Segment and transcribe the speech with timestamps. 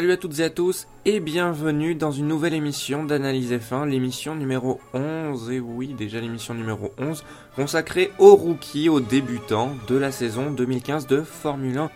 [0.00, 4.34] Salut à toutes et à tous et bienvenue dans une nouvelle émission d'Analyse F1, l'émission
[4.34, 7.22] numéro 11, et oui déjà l'émission numéro 11,
[7.54, 11.90] consacrée aux rookies, aux débutants de la saison 2015 de Formule 1.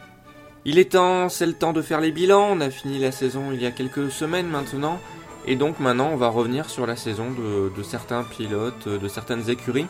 [0.66, 3.52] Il est temps, c'est le temps de faire les bilans, on a fini la saison
[3.54, 5.00] il y a quelques semaines maintenant,
[5.46, 9.86] et donc maintenant on va revenir sur la saison de, certains pilotes, de certaines écuries.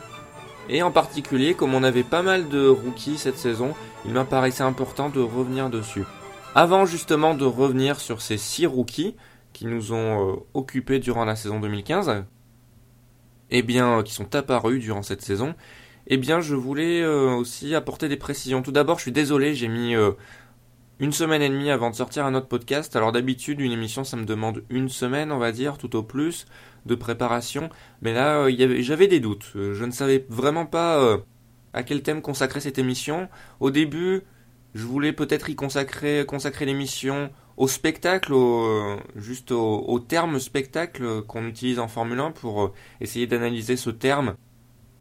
[0.69, 3.73] Et en particulier, comme on avait pas mal de rookies cette saison,
[4.05, 6.05] il m'apparaissait important de revenir dessus.
[6.57, 9.17] Avant justement de revenir sur ces six rookies
[9.51, 14.33] qui nous ont euh, occupés durant la saison 2015, et eh bien, euh, qui sont
[14.33, 15.53] apparus durant cette saison,
[16.07, 18.61] eh bien, je voulais euh, aussi apporter des précisions.
[18.61, 19.95] Tout d'abord, je suis désolé, j'ai mis
[20.99, 22.95] une semaine et demie avant de sortir un autre podcast.
[22.95, 26.45] Alors d'habitude, une émission, ça me demande une semaine, on va dire, tout au plus,
[26.85, 27.69] de préparation.
[28.01, 28.47] Mais là,
[28.79, 29.51] j'avais des doutes.
[29.55, 31.17] Je ne savais vraiment pas
[31.73, 33.27] à quel thème consacrer cette émission.
[33.59, 34.23] Au début,
[34.75, 36.25] je voulais peut-être y consacrer,
[36.59, 38.33] l'émission au spectacle,
[39.15, 44.35] juste au, terme spectacle qu'on utilise en Formule 1 pour euh, essayer d'analyser ce terme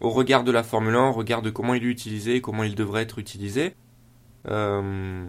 [0.01, 2.77] au regard de la Formule 1, au regard de comment il est utilisé, comment il
[2.77, 3.75] devrait être utilisé.
[4.49, 5.29] Euh,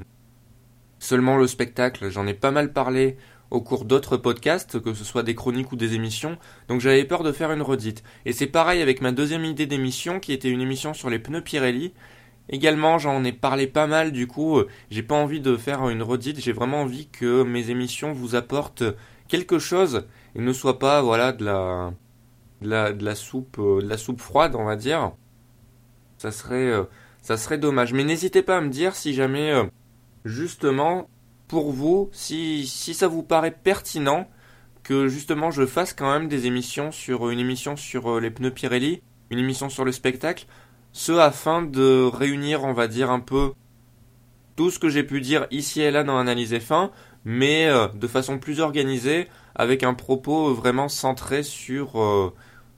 [1.00, 3.18] seulement le spectacle, j'en ai pas mal parlé
[3.50, 7.24] au cours d'autres podcasts, que ce soit des chroniques ou des émissions, donc j'avais peur
[7.24, 8.04] de faire une redite.
[8.26, 11.42] Et c'est pareil avec ma deuxième idée d'émission, qui était une émission sur les pneus
[11.42, 11.94] Pirelli,
[12.50, 16.04] Également, j'en ai parlé pas mal, du coup, euh, j'ai pas envie de faire une
[16.04, 18.84] redite, j'ai vraiment envie que mes émissions vous apportent
[19.28, 21.94] quelque chose et ne soient pas, voilà, de la,
[22.62, 25.14] de la, soupe, euh, de la soupe froide, on va dire.
[26.18, 26.84] Ça serait, euh,
[27.24, 27.94] ça serait dommage.
[27.94, 29.52] Mais n'hésitez pas à me dire si jamais,
[30.24, 31.10] justement,
[31.48, 34.30] pour vous, si, si ça vous paraît pertinent
[34.84, 39.02] que justement je fasse quand même des émissions sur une émission sur les pneus Pirelli,
[39.32, 40.46] une émission sur le spectacle,
[40.96, 43.52] ce afin de réunir, on va dire, un peu
[44.56, 46.90] tout ce que j'ai pu dire ici et là dans l'analyse F1,
[47.26, 52.34] mais euh, de façon plus organisée, avec un propos vraiment centré sur, euh,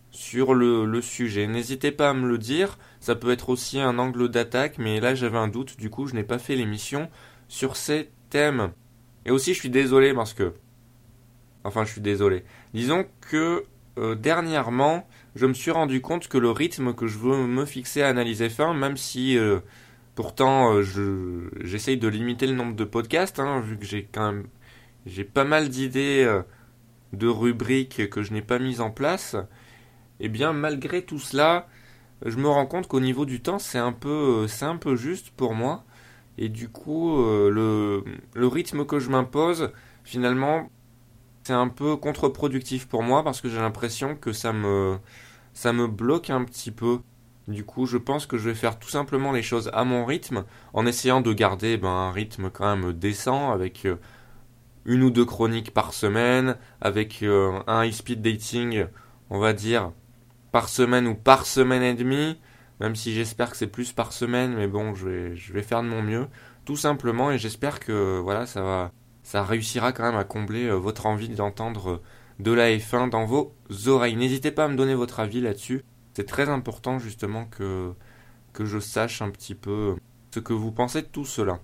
[0.09, 1.45] sur le, sujet.
[1.45, 5.13] N'hésitez pas à me le dire, ça peut être aussi un angle d'attaque, mais là
[5.13, 7.11] j'avais un doute, du coup je n'ai pas fait l'émission
[7.47, 8.71] sur ces thèmes.
[9.27, 10.55] Et aussi je suis désolé parce que...
[11.63, 12.45] Enfin je suis désolé.
[12.73, 13.65] Disons que
[13.99, 18.01] euh, dernièrement, je me suis rendu compte que le rythme que je veux me fixer
[18.01, 19.59] à analyser fin, même si euh,
[20.15, 24.33] pourtant euh, je j'essaye de limiter le nombre de podcasts, hein, vu que j'ai quand
[24.33, 24.47] même
[25.05, 26.41] j'ai pas mal d'idées euh,
[27.13, 29.35] de rubriques que je n'ai pas mises en place,
[30.19, 31.67] et eh bien malgré tout cela,
[32.25, 35.29] je me rends compte qu'au niveau du temps c'est un peu c'est un peu juste
[35.31, 35.85] pour moi,
[36.39, 39.71] et du coup le, le rythme que je m'impose
[40.03, 40.69] finalement
[41.43, 44.97] c'est un peu contre-productif pour moi parce que j'ai l'impression que ça me
[45.57, 46.99] ça me bloque un petit peu.
[47.47, 50.45] Du coup, je pense que je vais faire tout simplement les choses à mon rythme,
[50.73, 53.95] en essayant de garder ben, un rythme quand même décent, avec euh,
[54.85, 58.85] une ou deux chroniques par semaine, avec euh, un high-speed dating,
[59.31, 59.93] on va dire,
[60.51, 62.39] par semaine ou par semaine et demie,
[62.79, 65.07] même si j'espère que c'est plus par semaine, mais bon, je
[65.51, 66.27] vais, faire de mon mieux,
[66.65, 68.91] tout simplement, et j'espère que voilà, ça va,
[69.23, 71.99] ça réussira quand même à combler euh, votre envie d'entendre
[72.39, 73.53] de la F1 dans vos
[73.87, 74.15] oreilles.
[74.15, 75.83] N'hésitez pas à me donner votre avis là-dessus.
[76.13, 77.93] C'est très important justement que,
[78.53, 79.95] que je sache un petit peu
[80.33, 81.59] ce que vous pensez de tout cela.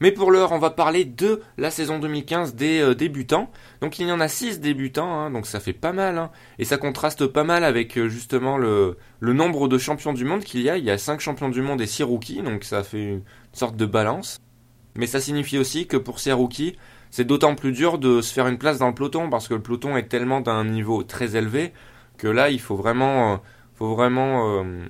[0.00, 3.50] Mais pour l'heure, on va parler de la saison 2015 des euh, débutants.
[3.82, 6.16] Donc il y en a 6 débutants, hein, donc ça fait pas mal.
[6.16, 6.30] Hein.
[6.58, 10.42] et ça contraste pas mal avec euh, justement le, le, nombre de champions du monde
[10.42, 10.78] qu'il y a.
[10.78, 13.22] Il y a 5 champions du monde et 6 rookies, donc ça fait une
[13.52, 14.40] sorte de balance.
[14.96, 16.76] Mais ça signifie aussi que pour ces rookies,
[17.10, 19.62] c'est d'autant plus dur de se faire une place dans le peloton parce que le
[19.62, 21.72] peloton est tellement d'un niveau très élevé
[22.16, 23.36] que là il faut vraiment, euh,
[23.74, 24.84] faut vraiment euh,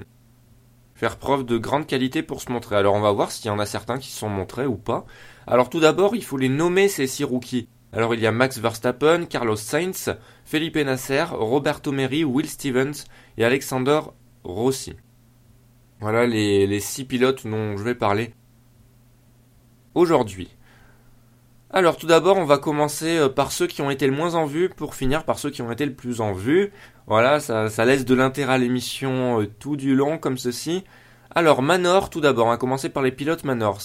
[0.94, 2.76] faire preuve de grande qualité pour se montrer.
[2.76, 5.06] Alors on va voir s'il y en a certains qui se sont montrés ou pas.
[5.46, 7.68] Alors tout d'abord il faut les nommer ces six rookies.
[7.92, 13.04] Alors il y a Max Verstappen, Carlos Sainz, Felipe Nasser, Roberto Meri, Will Stevens
[13.38, 14.00] et Alexander
[14.44, 14.94] Rossi.
[16.00, 18.32] Voilà les, les six pilotes dont je vais parler
[19.94, 20.48] aujourd'hui.
[21.72, 24.44] Alors tout d'abord, on va commencer euh, par ceux qui ont été le moins en
[24.44, 26.72] vue pour finir par ceux qui ont été le plus en vue.
[27.06, 30.82] Voilà, ça, laisse de l'intérêt à l'émission euh, tout du long comme ceci.
[31.32, 33.80] Alors Manor, tout d'abord, on va commencer par les pilotes Manor.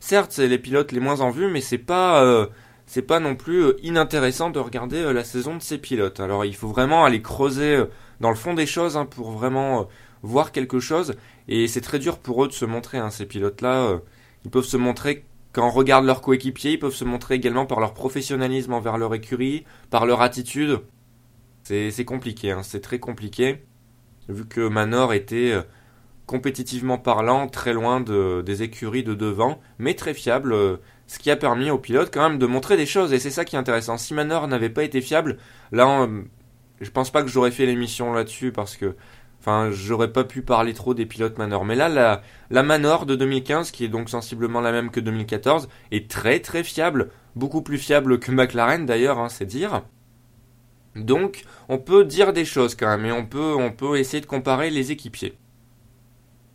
[0.00, 2.46] certes, c'est les pilotes les moins en vue, mais c'est pas euh,
[2.86, 6.20] c'est pas non plus inintéressant de regarder la saison de ces pilotes.
[6.20, 7.84] Alors il faut vraiment aller creuser
[8.20, 9.86] dans le fond des choses hein, pour vraiment
[10.22, 11.14] voir quelque chose.
[11.46, 12.96] Et c'est très dur pour eux de se montrer.
[12.96, 14.00] Hein, ces pilotes-là,
[14.46, 15.26] ils peuvent se montrer
[15.58, 19.12] quand on regarde leurs coéquipiers, ils peuvent se montrer également par leur professionnalisme envers leur
[19.12, 20.82] écurie, par leur attitude.
[21.64, 23.64] C'est compliqué, hein, c'est très compliqué.
[24.28, 25.62] Vu que Manor était euh,
[26.26, 30.76] compétitivement parlant, très loin de, des écuries de devant, mais très fiable, euh,
[31.08, 33.44] ce qui a permis au pilote quand même de montrer des choses, et c'est ça
[33.44, 33.98] qui est intéressant.
[33.98, 35.38] Si Manor n'avait pas été fiable,
[35.72, 36.08] là,
[36.80, 38.94] je pense pas que j'aurais fait l'émission là-dessus, parce que,
[39.70, 41.64] j'aurais pas pu parler trop des pilotes Manor.
[41.64, 45.68] Mais là, la, la Manor de 2015, qui est donc sensiblement la même que 2014,
[45.90, 49.82] est très très fiable, beaucoup plus fiable que McLaren d'ailleurs, hein, c'est dire.
[50.96, 54.26] Donc, on peut dire des choses quand même, et on peut, on peut essayer de
[54.26, 55.36] comparer les équipiers.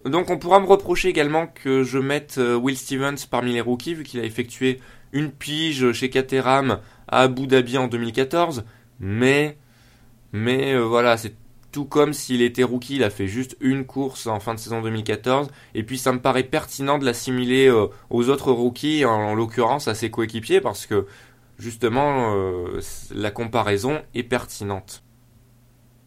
[0.05, 3.93] Donc on pourra me reprocher également que je mette euh, Will Stevens parmi les rookies
[3.93, 4.81] vu qu'il a effectué
[5.13, 8.65] une pige chez Caterham à Abu Dhabi en 2014,
[8.99, 9.57] mais
[10.33, 11.35] mais euh, voilà, c'est
[11.73, 14.81] tout comme s'il était rookie, il a fait juste une course en fin de saison
[14.81, 19.89] 2014, et puis ça me paraît pertinent de l'assimiler euh, aux autres rookies, en, l'occurrence
[19.89, 21.05] à ses coéquipiers, parce que
[21.59, 22.33] justement
[23.13, 25.03] la comparaison est pertinente.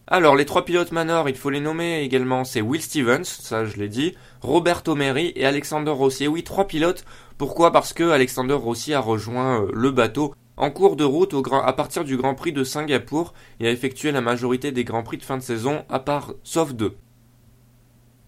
[0.08, 3.76] Alors, les trois pilotes Manor, il faut les nommer également, c'est Will Stevens, ça je
[3.76, 6.28] l'ai dit, Roberto Meri et Alexander Rossi.
[6.28, 7.04] Oui, trois pilotes.
[7.38, 7.72] Pourquoi?
[7.72, 12.04] Parce que Alexander Rossi a rejoint euh, le bateau en cours de route à partir
[12.04, 15.36] du Grand Prix de Singapour et a effectué la majorité des Grands Prix de fin
[15.36, 16.96] de saison, à part sauf deux.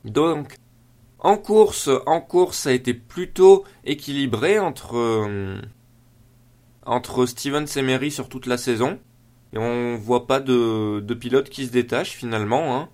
[0.05, 0.57] Donc,
[1.19, 5.61] en course, en course, ça a été plutôt équilibré entre euh,
[7.27, 8.99] Stevens et Meri sur toute la saison.
[9.55, 12.77] Et on voit pas de, de pilote qui se détache finalement.
[12.77, 12.89] Hein.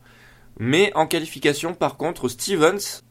[0.59, 3.03] Mais en qualification, par contre, Stevens,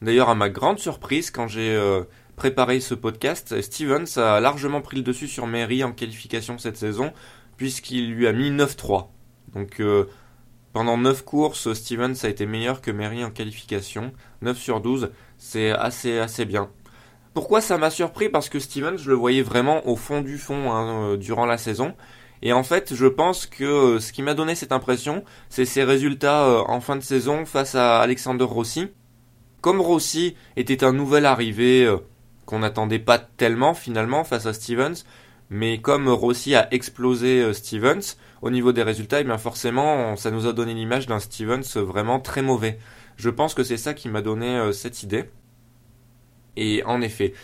[0.00, 2.02] d'ailleurs à ma grande surprise quand j'ai euh,
[2.38, 7.12] préparé ce podcast, Stevens a largement pris le dessus sur Mary en qualification cette saison,
[7.56, 9.08] puisqu'il lui a mis 9-3.
[9.54, 10.04] Donc euh,
[10.72, 14.12] pendant 9 courses, Stevens a été meilleur que Mary en qualification.
[14.42, 16.70] 9 sur 12, c'est assez, assez bien.
[17.34, 18.28] Pourquoi ça m'a surpris?
[18.28, 21.58] Parce que Stevens, je le voyais vraiment au fond du fond hein, euh, durant la
[21.58, 21.94] saison.
[22.40, 25.82] Et en fait, je pense que euh, ce qui m'a donné cette impression, c'est ses
[25.82, 28.86] résultats en fin de saison face à Alexander Rossi.
[29.60, 31.92] Comme Rossi était un nouvel arrivé
[32.48, 35.04] qu'on n'attendait pas tellement finalement face à Stevens,
[35.50, 40.46] mais comme Rossi a explosé Stevens au niveau des résultats, eh bien forcément, ça nous
[40.46, 42.78] a donné l'image d'un Stevens vraiment très mauvais.
[43.16, 45.26] Je pense que c'est ça qui m'a donné cette idée.
[46.56, 47.34] Et en effet,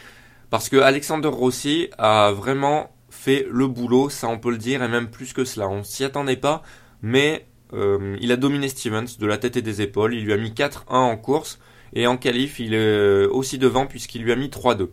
[0.49, 4.89] parce que Alexander Rossi a vraiment fait le boulot, ça on peut le dire, et
[4.89, 5.69] même plus que cela.
[5.69, 6.63] On s'y attendait pas,
[7.03, 10.15] mais euh, il a dominé Stevens de la tête et des épaules.
[10.15, 11.59] Il lui a mis 4-1 en course,
[11.95, 14.91] et en qualif, il est aussi devant puisqu'il lui a mis 3-2.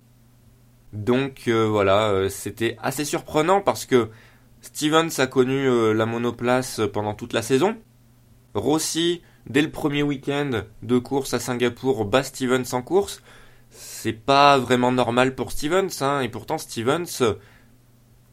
[0.93, 4.09] Donc euh, voilà, euh, c'était assez surprenant parce que
[4.61, 7.75] Stevens a connu la monoplace pendant toute la saison.
[8.53, 13.23] Rossi, dès le premier week-end de course à Singapour, bat Stevens en course.
[13.71, 17.35] C'est pas vraiment normal pour Stevens, hein, et pourtant Stevens,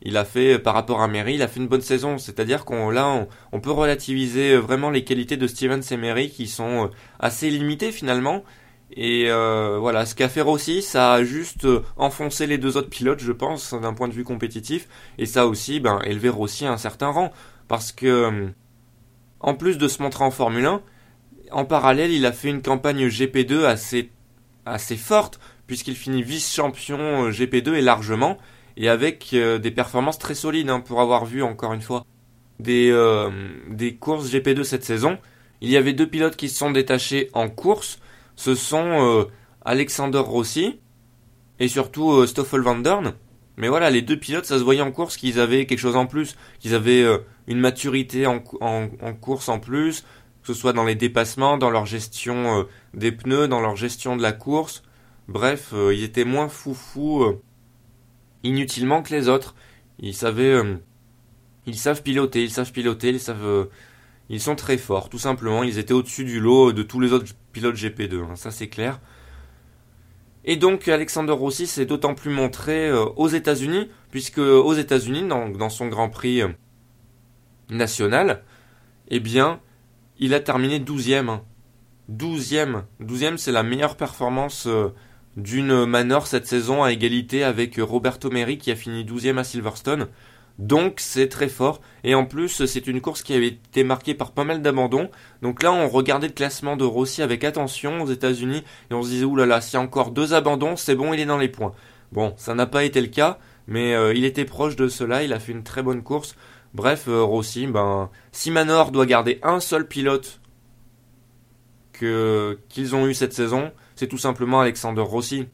[0.02, 2.18] il a fait, par rapport à Mary, il a fait une bonne saison.
[2.18, 6.46] C'est-à-dire qu'on là, on, peut relativiser euh, vraiment les qualités de Stevens et Mary qui
[6.46, 6.88] sont euh,
[7.18, 8.44] assez limitées finalement.
[8.92, 13.20] Et euh, voilà, ce qu'a fait Rossi, ça a juste enfoncé les deux autres pilotes,
[13.20, 14.88] je pense, d'un point de vue compétitif.
[15.18, 17.32] Et ça aussi, ben, élevé Rossi à un certain rang.
[17.68, 18.48] Parce que,
[19.40, 20.82] en plus de se montrer en Formule 1,
[21.52, 24.10] en parallèle, il a fait une campagne GP2 assez,
[24.64, 28.38] assez forte, puisqu'il finit vice-champion GP2 et largement
[28.78, 32.06] et avec euh, des performances très solides hein, pour avoir vu encore une fois
[32.60, 33.28] des, euh,
[33.68, 35.18] des courses GP2 cette saison.
[35.60, 37.98] Il y avait deux pilotes qui se sont détachés en course.
[38.38, 39.24] Ce sont euh,
[39.64, 40.78] Alexander Rossi
[41.58, 43.14] et surtout Stoffel Van Dorn.
[43.56, 46.06] Mais voilà, les deux pilotes, ça se voyait en course qu'ils avaient quelque chose en
[46.06, 47.04] plus, qu'ils avaient
[47.48, 50.02] une maturité en, en, en, course en plus,
[50.42, 52.64] que ce soit dans les dépassements, dans leur gestion
[52.94, 54.84] des pneus, dans leur gestion de la course.
[55.26, 57.24] Bref, ils étaient moins foufou
[58.42, 59.54] inutilement que les autres.
[59.98, 60.76] Ils savaient, euh,
[61.66, 63.64] ils savent piloter, ils savent piloter, ils savent, euh,
[64.28, 65.62] ils sont très forts, tout simplement.
[65.62, 67.26] Ils étaient au-dessus du lot de tous les autres
[67.58, 69.00] pilotes GP2, hein, ça c'est clair.
[70.44, 75.68] Et donc Alexander Rossi s'est d'autant plus montré euh, aux États-Unis, puisque aux États-Unis, dans,
[75.68, 76.42] son Grand Prix
[77.68, 78.42] national,
[79.08, 79.60] eh bien,
[80.18, 81.40] il a terminé 12e.
[82.10, 82.84] 12e.
[83.02, 84.66] 12e, c'est la meilleure performance
[85.36, 90.08] d'une Manor cette saison à égalité avec Roberto Meri qui a fini 12e à Silverstone.
[90.58, 91.80] Donc c'est très fort.
[92.04, 95.10] Et en plus, c'est une course qui avait été marquée par pas mal d'abandons.
[95.40, 99.08] Donc là, on regardait le classement de Rossi avec attention aux États-Unis et on se
[99.08, 101.72] disait oulala, s'il y a encore deux abandons, c'est bon, il est dans les points.
[102.10, 105.22] Bon, ça n'a pas été le cas, mais euh, il était proche de cela.
[105.22, 106.34] Il a fait une très bonne course.
[106.74, 110.40] Bref, euh, Rossi, ben, si Manor doit garder un seul pilote
[111.92, 115.48] qu'ils ont eu cette saison, c'est tout simplement Alexander Rossi.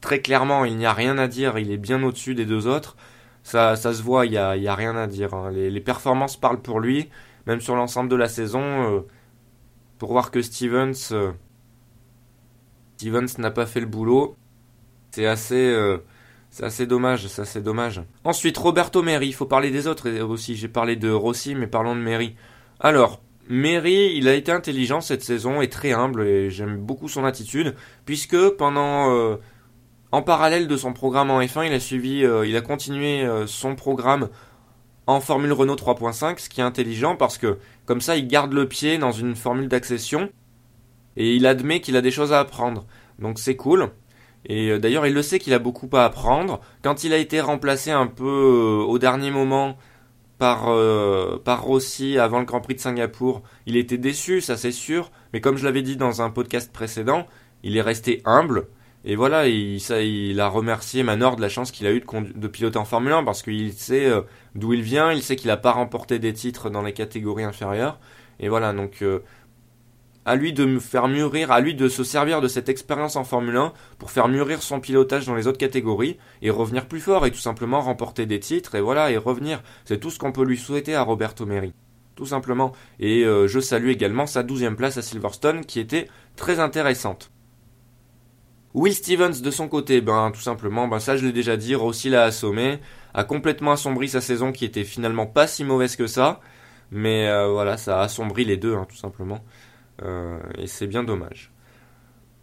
[0.00, 2.96] Très clairement, il n'y a rien à dire, il est bien au-dessus des deux autres.
[3.48, 5.32] Ça, ça se voit, il n'y a, y a, rien à dire.
[5.32, 5.50] Hein.
[5.50, 7.08] Les, performances parlent pour lui,
[7.46, 8.60] même sur l'ensemble de la saison.
[8.60, 9.00] Euh,
[9.96, 11.32] pour voir que Stevens, euh,
[12.98, 14.36] Stevens n'a pas fait le boulot.
[15.12, 15.96] C'est assez, euh,
[16.50, 18.02] c'est assez dommage, c'est assez dommage.
[18.22, 20.54] Ensuite, Roberto Meri, il faut parler des autres aussi.
[20.54, 22.36] J'ai parlé de Rossi, mais parlons de Meri.
[22.80, 27.24] Alors, Meri, il a été intelligent cette saison et très humble et j'aime beaucoup son
[27.24, 27.74] attitude
[28.04, 29.38] puisque pendant
[30.12, 34.28] en parallèle de son programme en F1, il a suivi il a continué son programme
[35.08, 38.68] en Formule Renault 3.5, ce qui est intelligent parce que comme ça il garde le
[38.68, 40.28] pied dans une formule d'accession
[41.16, 42.86] et il admet qu'il a des choses à apprendre.
[43.18, 43.90] Donc c'est cool.
[44.44, 46.60] Et euh, d'ailleurs il le sait qu'il a beaucoup à apprendre.
[46.82, 49.78] Quand il a été remplacé un peu euh, au dernier moment
[50.36, 54.72] par, euh, par Rossi avant le Grand Prix de Singapour, il était déçu, ça c'est
[54.72, 55.10] sûr.
[55.32, 57.26] Mais comme je l'avais dit dans un podcast précédent,
[57.62, 58.68] il est resté humble
[59.10, 62.84] et voilà, il, a remercié Manor de la chance qu'il a eu de, piloter en
[62.84, 64.20] Formule 1 parce qu'il sait euh,
[64.54, 67.98] d'où il vient, il sait qu'il n'a pas remporté des titres dans les catégories inférieures.
[68.38, 69.20] Et voilà, donc euh,
[70.26, 73.56] à lui de faire mûrir, à lui de se servir de cette expérience en Formule
[73.56, 77.30] 1 pour faire mûrir son pilotage dans les autres catégories et revenir plus fort et
[77.30, 79.62] tout simplement remporter des titres et voilà, et revenir.
[79.86, 81.72] C'est tout ce qu'on peut lui souhaiter à Roberto Meri.
[82.14, 82.72] Tout simplement.
[83.00, 87.30] Et euh, je salue également sa douzième place à Silverstone qui était très intéressante.
[88.78, 92.10] Will Stevens de son côté, ben tout simplement, ben ça je l'ai déjà dit, Rossi
[92.10, 92.78] l'a assommé,
[93.12, 96.38] a complètement assombri sa saison qui était finalement pas si mauvaise que ça,
[96.92, 99.40] mais euh, voilà, ça a assombri les deux, hein, tout simplement,
[100.04, 101.50] euh, et c'est bien dommage.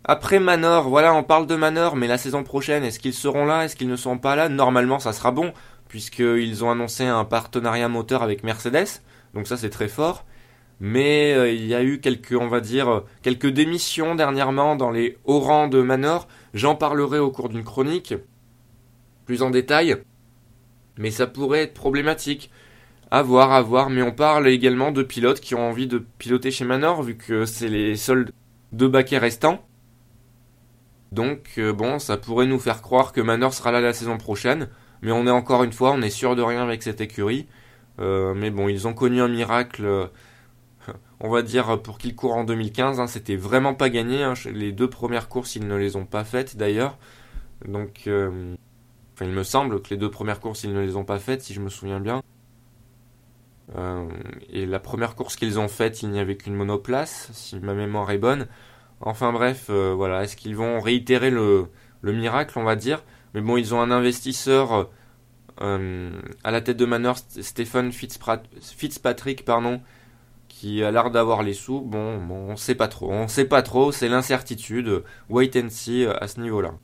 [0.03, 3.63] Après Manor, voilà, on parle de Manor, mais la saison prochaine, est-ce qu'ils seront là,
[3.63, 4.49] est-ce qu'ils ne seront pas là?
[4.49, 5.53] Normalement, ça sera bon,
[5.87, 9.01] puisqu'ils ont annoncé un partenariat moteur avec Mercedes,
[9.33, 10.25] donc ça c'est très fort
[10.79, 15.17] mais euh, il y a eu quelques, on va dire, quelques démissions dernièrement dans les
[15.25, 16.27] hauts rangs de Manor.
[16.53, 18.13] J'en parlerai au cours d'une chronique,
[19.25, 19.97] plus en détail,
[20.97, 22.51] mais ça pourrait être problématique.
[23.11, 26.51] À voir, à voir, mais on parle également de pilotes qui ont envie de piloter
[26.51, 28.29] chez Manor, vu que c'est les seuls
[28.71, 29.63] deux baquets restants.
[31.11, 34.69] Donc, euh, bon, ça pourrait nous faire croire que Manor sera là la saison prochaine,
[35.01, 37.47] mais on est encore une fois, on est sûr de rien avec cette écurie.
[37.99, 40.09] Euh, mais bon, ils ont connu un miracle
[41.19, 44.23] on va dire pour qu'il court en 2015, hein, c'était vraiment pas gagné.
[44.23, 44.33] Hein.
[44.51, 46.97] Les deux premières courses, ils ne les ont pas faites d'ailleurs.
[47.67, 48.55] Donc, euh,
[49.21, 51.53] il me semble que les deux premières courses, ils ne les ont pas faites, si
[51.53, 52.21] je me souviens bien.
[53.75, 54.07] Euh,
[54.49, 58.11] et la première course qu'ils ont faite, il n'y avait qu'une monoplace, si ma mémoire
[58.11, 58.47] est bonne.
[59.01, 61.67] Enfin bref, euh, voilà, est-ce qu'ils vont réitérer le,
[62.01, 63.03] le, miracle, on va dire?
[63.33, 64.89] Mais bon, ils ont un investisseur
[65.57, 69.81] à la tête de Manor, Stephen Fitzpatrick, pardon,
[70.55, 71.81] qui a l'air d'avoir les sous.
[71.81, 73.11] Bon, bon, on sait pas trop.
[73.11, 75.03] On sait pas trop, c'est l'incertitude.
[75.29, 76.75] Wait and see euh, à ce niveau-là.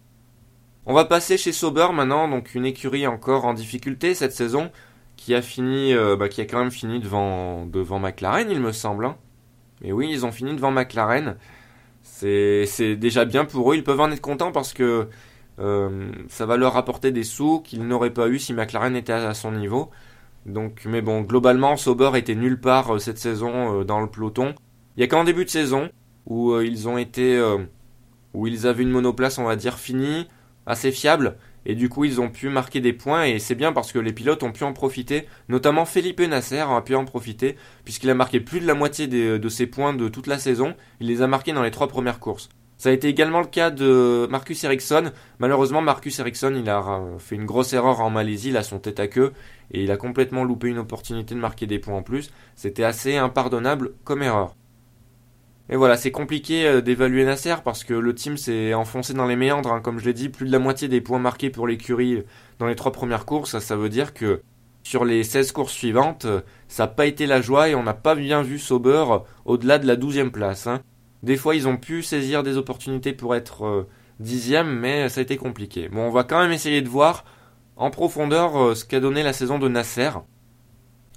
[0.86, 4.72] On va passer chez Sauber maintenant, donc une écurie encore en difficulté cette saison,
[5.16, 8.74] qui a fini, euh, bah, qui a quand même fini devant, devant McLaren, il me
[8.74, 9.06] semble.
[9.06, 9.16] Hein.
[9.82, 11.38] Mais oui, ils ont fini devant McLaren.
[12.02, 13.76] C'est, déjà bien pour eux.
[13.78, 15.08] Ils peuvent en être contents parce que
[15.60, 19.34] euh, ça va leur apporter des sous qu'ils n'auraient pas eu si McLaren était à
[19.34, 19.92] son niveau.
[20.46, 24.56] Donc, mais bon, globalement, Sauber était nulle part euh, cette saison euh, dans le peloton.
[24.98, 25.90] Il y a qu'en début de saison
[26.26, 27.42] où euh, ils ont été,
[28.34, 30.28] où ils avaient une monoplace, on va dire, finie,
[30.66, 33.92] assez fiable, et du coup ils ont pu marquer des points et c'est bien parce
[33.92, 38.10] que les pilotes ont pu en profiter, notamment Felipe Nasser a pu en profiter puisqu'il
[38.10, 41.22] a marqué plus de la moitié de ses points de toute la saison, il les
[41.22, 42.50] a marqués dans les trois premières courses.
[42.82, 45.12] Ça a été également le cas de Marcus Ericsson.
[45.38, 49.06] Malheureusement, Marcus Ericsson, il a fait une grosse erreur en Malaisie, a son tête à
[49.06, 49.34] queue,
[49.72, 52.32] et il a complètement loupé une opportunité de marquer des points en plus.
[52.56, 54.56] C'était assez impardonnable comme erreur.
[55.70, 59.38] Et voilà, c'est compliqué euh, d'évaluer Nasser parce que le team s'est enfoncé dans les
[59.38, 59.80] méandres, hein.
[59.80, 62.24] comme je l'ai dit, plus de la moitié des points marqués pour l'écurie
[62.60, 64.42] dans les trois premières courses, ça, veut dire que
[64.84, 66.28] sur les 16 courses suivantes,
[66.68, 69.06] ça n'a pas été la joie et on n'a pas bien vu Sauber
[69.46, 70.68] au-delà de la 12e place.
[70.68, 70.82] Hein.
[71.24, 73.88] Des fois, ils ont pu saisir des opportunités pour être euh,
[74.20, 75.88] dixième, mais ça a été compliqué.
[75.88, 77.24] Bon, on va quand même essayer de voir
[77.76, 80.12] en profondeur euh, ce qu'a donné la saison de Nasser,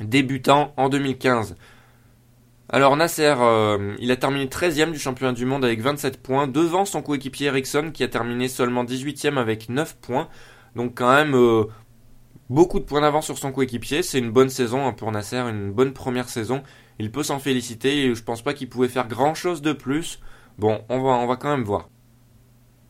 [0.00, 1.56] débutant en 2015.
[2.68, 6.84] Alors Nasser, euh, il a terminé 13e du championnat du monde avec 27 points, devant
[6.84, 10.28] son coéquipier Ericsson qui a terminé seulement 18e avec 9 points.
[10.74, 11.36] Donc quand même
[12.50, 14.02] beaucoup de points d'avance sur son coéquipier.
[14.02, 16.62] C'est une bonne saison hein, pour Nasser, une bonne première saison
[16.98, 20.20] il peut s'en féliciter et je pense pas qu'il pouvait faire grand chose de plus.
[20.58, 21.88] Bon, on va, on va quand même voir.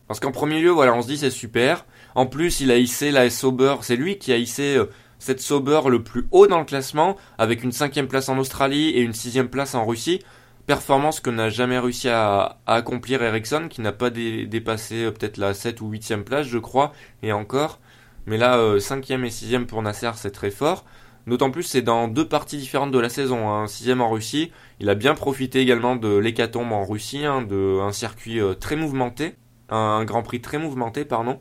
[0.07, 1.85] Parce qu'en premier lieu, voilà, on se dit c'est super.
[2.15, 4.85] En plus, il a hissé la Sauber, c'est lui qui a hissé euh,
[5.19, 9.01] cette Sauber le plus haut dans le classement, avec une cinquième place en Australie et
[9.01, 10.21] une sixième place en Russie.
[10.65, 15.53] Performance que n'a jamais réussi à, accomplir Ericsson, qui n'a pas dépassé euh, peut-être la
[15.53, 17.79] 7 ou 8 place, je crois, et encore.
[18.25, 20.85] Mais là, 5 euh, cinquième et sixième pour Nasser, c'est très fort.
[21.27, 23.49] D'autant plus c'est dans deux parties différentes de la saison.
[23.49, 23.67] Hein.
[23.67, 27.91] sixième en Russie, il a bien profité également de l'hécatombe en Russie, hein, de un
[27.91, 29.35] circuit euh, très mouvementé,
[29.69, 31.39] un, Grand Prix très mouvementé, pardon.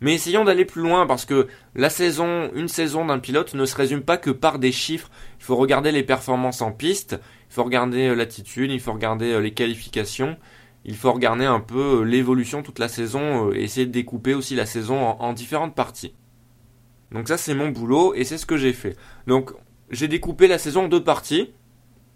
[0.00, 3.76] Mais essayons d'aller plus loin parce que la saison, une saison d'un pilote ne se
[3.76, 5.10] résume pas que par des chiffres.
[5.40, 7.18] Il faut regarder les performances en piste,
[7.50, 10.36] il faut regarder euh, l'attitude, il faut regarder euh, les qualifications,
[10.84, 14.66] il faut regarder un peu l'évolution toute la saison, et essayer de découper aussi la
[14.66, 16.14] saison en différentes parties.
[17.12, 18.96] Donc ça c'est mon boulot et c'est ce que j'ai fait.
[19.26, 19.52] Donc
[19.90, 21.52] j'ai découpé la saison en deux parties.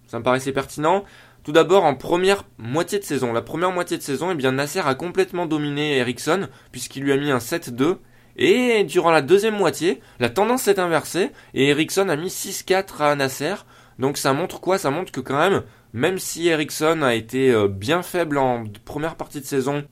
[0.07, 1.05] Ça me paraissait pertinent.
[1.45, 3.33] Tout d'abord en première moitié de saison.
[3.33, 7.17] La première moitié de saison, eh bien Nasser a complètement dominé Ericsson puisqu'il lui a
[7.17, 7.97] mis un 7-2.
[8.37, 13.15] Et durant la deuxième moitié, la tendance s'est inversée et Ericsson a mis 6-4 à
[13.17, 13.55] Nasser.
[13.99, 14.79] Donc ça montre quoi?
[14.79, 19.17] Ça montre que quand même, même si Ericsson a été euh, bien faible en première
[19.17, 19.85] partie de saison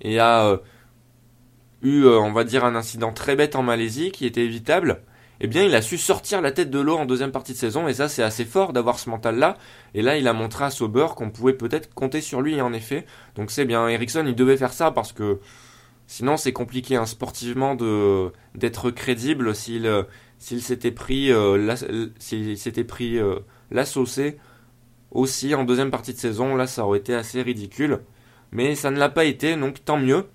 [0.00, 0.58] et a euh,
[1.82, 5.02] eu, euh, on va dire, un incident très bête en Malaisie qui était évitable,
[5.40, 7.88] eh bien, il a su sortir la tête de l'eau en deuxième partie de saison,
[7.88, 9.56] et ça, c'est assez fort d'avoir ce mental-là.
[9.94, 13.04] Et là, il a montré à Sauber qu'on pouvait peut-être compter sur lui, en effet.
[13.34, 13.88] Donc c'est bien.
[13.88, 15.40] Ericsson, il devait faire ça parce que
[16.06, 20.04] sinon, c'est compliqué hein, sportivement de d'être crédible s'il euh,
[20.38, 21.74] s'était pris euh, la,
[22.18, 23.18] s'il s'était pris
[23.70, 24.38] la saucée
[25.10, 26.54] aussi en deuxième partie de saison.
[26.54, 28.00] Là, ça aurait été assez ridicule.
[28.52, 30.26] Mais ça ne l'a pas été, donc tant mieux.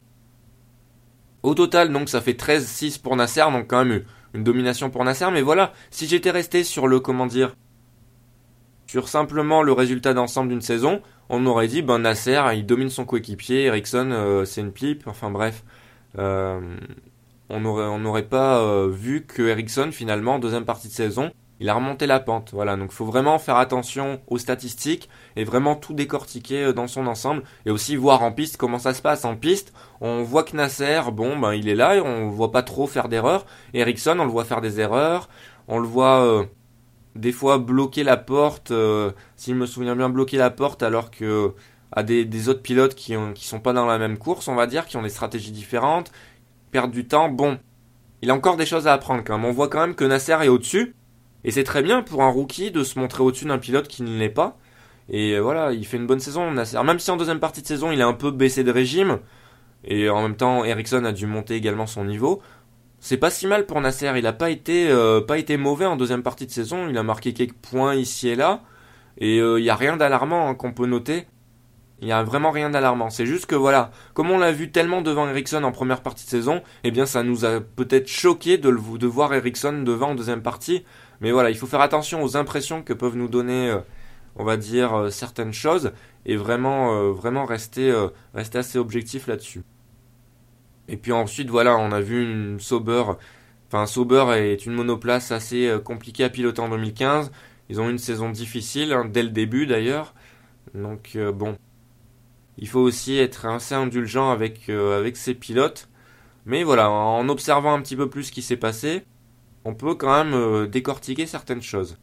[1.41, 5.29] Au total, donc, ça fait 13-6 pour Nasser, donc quand même une domination pour Nasser.
[5.31, 7.55] Mais voilà, si j'étais resté sur le, comment dire,
[8.87, 13.05] sur simplement le résultat d'ensemble d'une saison, on aurait dit, ben Nasser, il domine son
[13.05, 15.63] coéquipier, Ericsson, euh, c'est une pipe, enfin bref.
[16.17, 16.59] Euh,
[17.49, 21.69] on n'aurait on pas euh, vu que Ericsson, finalement, en deuxième partie de saison, il
[21.69, 22.51] a remonté la pente.
[22.53, 27.07] Voilà, donc faut vraiment faire attention aux statistiques et vraiment tout décortiquer euh, dans son
[27.07, 29.25] ensemble et aussi voir en piste comment ça se passe.
[29.25, 32.63] En piste, on voit que Nasser, bon, ben il est là et on voit pas
[32.63, 33.45] trop faire d'erreurs.
[33.73, 35.29] Ericsson, on le voit faire des erreurs,
[35.67, 36.45] on le voit euh,
[37.15, 41.53] des fois bloquer la porte, euh, s'il me souvient bien, bloquer la porte alors que
[41.91, 44.55] à des, des autres pilotes qui ont, qui sont pas dans la même course, on
[44.55, 46.11] va dire, qui ont des stratégies différentes,
[46.71, 47.29] perdre du temps.
[47.29, 47.57] Bon,
[48.21, 49.45] il a encore des choses à apprendre quand même.
[49.45, 50.95] On voit quand même que Nasser est au-dessus
[51.43, 54.17] et c'est très bien pour un rookie de se montrer au-dessus d'un pilote qui ne
[54.17, 54.57] l'est pas.
[55.09, 56.51] Et euh, voilà, il fait une bonne saison.
[56.51, 59.19] Même si en deuxième partie de saison, il a un peu baissé de régime,
[59.83, 62.41] et en même temps, Ericsson a dû monter également son niveau.
[62.99, 64.11] C'est pas si mal pour Nasser.
[64.17, 66.87] Il a pas été, euh, pas été mauvais en deuxième partie de saison.
[66.89, 68.61] Il a marqué quelques points ici et là.
[69.17, 71.25] Et euh, il n'y a rien d'alarmant hein, qu'on peut noter.
[72.01, 73.09] Il n'y a vraiment rien d'alarmant.
[73.09, 76.29] C'est juste que voilà, comme on l'a vu tellement devant Ericsson en première partie de
[76.29, 80.15] saison, eh bien ça nous a peut-être choqué de, le, de voir Ericsson devant en
[80.15, 80.85] deuxième partie.
[81.21, 83.79] Mais voilà, il faut faire attention aux impressions que peuvent nous donner, euh,
[84.35, 85.91] on va dire, euh, certaines choses
[86.25, 87.93] et vraiment, euh, vraiment rester,
[88.33, 89.63] assez objectif là-dessus.
[90.87, 93.03] Et puis ensuite, voilà, on a vu une Sauber.
[93.67, 97.31] Enfin, Sauber est une monoplace assez compliquée à piloter en 2015.
[97.69, 100.15] Ils ont eu une saison difficile, hein, dès le début d'ailleurs.
[100.73, 101.57] Donc bon,
[102.57, 105.89] il faut aussi être assez indulgent avec, avec ses pilotes.
[106.45, 109.03] Mais voilà, en observant un petit peu plus ce qui s'est passé,
[109.65, 111.97] on peut quand même euh, décortiquer certaines choses.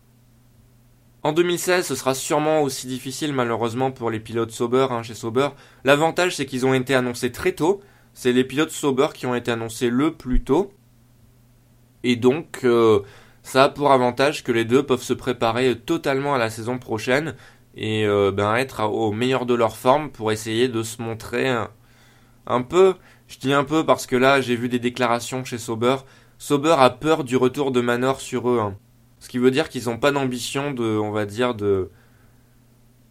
[1.22, 5.48] En 2016, ce sera sûrement aussi difficile malheureusement pour les pilotes Sauber hein, chez Sauber.
[5.84, 7.80] L'avantage c'est qu'ils ont été annoncés très tôt.
[8.14, 10.72] C'est les pilotes Sauber qui ont été annoncés le plus tôt.
[12.04, 13.00] Et donc euh,
[13.42, 17.34] ça a pour avantage que les deux peuvent se préparer totalement à la saison prochaine
[17.74, 21.48] et euh, ben, être au meilleur de leur forme pour essayer de se montrer
[22.46, 22.94] un peu.
[23.26, 25.96] Je dis un peu parce que là j'ai vu des déclarations chez Sauber
[26.38, 28.60] Sauber a peur du retour de Manor sur eux.
[29.20, 31.90] Ce qui veut dire qu'ils n'ont pas d'ambition de, on va dire, de,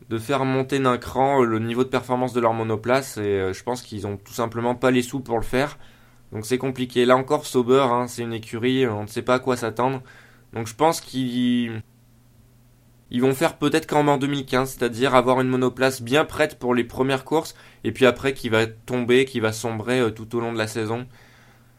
[0.10, 3.18] de faire monter d'un cran le niveau de performance de leur monoplace.
[3.18, 5.78] Et euh, je pense qu'ils ont tout simplement pas les sous pour le faire.
[6.32, 7.06] Donc c'est compliqué.
[7.06, 10.02] Là encore, Sauber, hein, c'est une écurie, on ne sait pas à quoi s'attendre.
[10.54, 11.82] Donc je pense qu'ils
[13.12, 16.84] ils vont faire peut-être comme en 2015, c'est-à-dire avoir une monoplace bien prête pour les
[16.84, 20.52] premières courses, et puis après qui va tomber, qui va sombrer euh, tout au long
[20.54, 21.06] de la saison.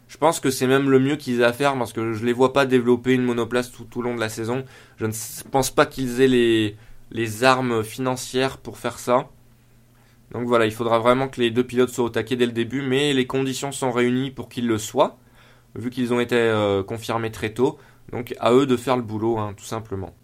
[0.08, 2.32] Je pense que c'est même le mieux qu'ils aient à faire parce que je les
[2.32, 4.64] vois pas développer une monoplace tout, au long de la saison.
[4.98, 5.12] Je ne
[5.50, 6.76] pense pas qu'ils aient les,
[7.10, 9.28] les armes financières pour faire ça.
[10.32, 12.82] Donc voilà, il faudra vraiment que les deux pilotes soient au taquet dès le début,
[12.82, 15.18] mais les conditions sont réunies pour qu'ils le soient,
[15.74, 17.78] vu qu'ils ont été euh, confirmés très tôt.
[18.12, 20.14] Donc à eux de faire le boulot, hein, tout simplement.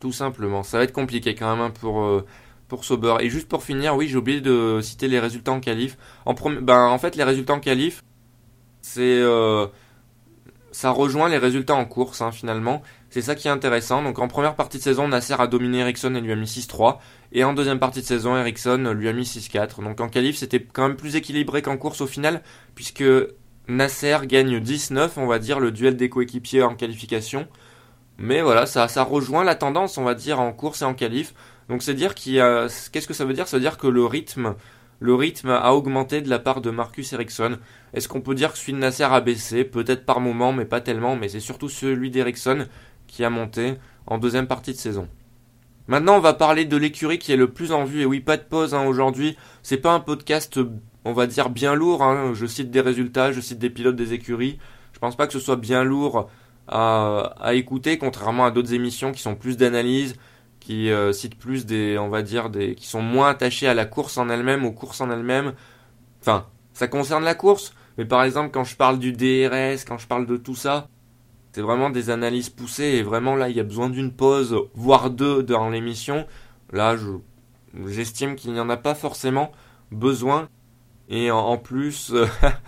[0.00, 0.62] Tout simplement.
[0.62, 2.24] Ça va être compliqué quand même hein, pour, euh,
[2.68, 3.16] pour Sauber.
[3.20, 5.96] Et juste pour finir, oui, j'ai oublié de citer les résultats en qualif.
[6.26, 8.02] En, ben, en fait, les résultats en qualif,
[8.86, 9.66] c'est euh,
[10.70, 12.82] ça rejoint les résultats en course hein, finalement.
[13.10, 14.02] C'est ça qui est intéressant.
[14.02, 16.98] Donc en première partie de saison, Nasser a dominé Ericsson et lui a mis 6-3.
[17.32, 19.82] Et en deuxième partie de saison, Ericsson lui a mis 6-4.
[19.82, 22.42] Donc en qualif, c'était quand même plus équilibré qu'en course au final,
[22.76, 23.04] puisque
[23.66, 27.48] Nasser gagne 19, on va dire, le duel des coéquipiers en qualification.
[28.18, 31.34] Mais voilà, ça, ça rejoint la tendance, on va dire, en course et en qualif.
[31.68, 33.48] Donc c'est dire qu'il y a, qu'est-ce que ça veut dire?
[33.48, 34.54] Ça veut dire que le rythme,
[34.98, 37.58] le rythme a augmenté de la part de Marcus Ericsson.
[37.92, 39.64] Est-ce qu'on peut dire que celui de Nasser a baissé?
[39.64, 41.16] Peut-être par moment, mais pas tellement.
[41.16, 42.66] Mais c'est surtout celui d'Ericsson
[43.06, 43.74] qui a monté
[44.06, 45.08] en deuxième partie de saison.
[45.88, 48.00] Maintenant, on va parler de l'écurie qui est le plus en vue.
[48.00, 49.36] Et oui, pas de pause hein, aujourd'hui.
[49.62, 50.58] C'est pas un podcast,
[51.04, 52.02] on va dire, bien lourd.
[52.02, 52.32] Hein.
[52.34, 54.58] Je cite des résultats, je cite des pilotes des écuries.
[54.92, 56.30] Je pense pas que ce soit bien lourd
[56.68, 60.16] à, à écouter, contrairement à d'autres émissions qui sont plus d'analyse,
[60.66, 63.84] qui euh, citent plus des, on va dire, des, qui sont moins attachés à la
[63.84, 65.52] course en elle-même, aux courses en elles-mêmes.
[66.20, 70.08] Enfin, ça concerne la course, mais par exemple, quand je parle du DRS, quand je
[70.08, 70.88] parle de tout ça,
[71.52, 75.10] c'est vraiment des analyses poussées et vraiment là il y a besoin d'une pause, voire
[75.10, 76.26] deux dans l'émission.
[76.72, 77.12] Là je
[77.86, 79.52] j'estime qu'il n'y en a pas forcément
[79.92, 80.48] besoin.
[81.08, 82.12] Et en, plus,